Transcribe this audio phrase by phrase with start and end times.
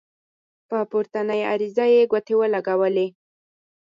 [0.69, 3.07] په پورتنۍ عریضه یې ګوتې ولګولې.